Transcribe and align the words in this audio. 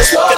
Let's 0.00 0.14
go! 0.14 0.29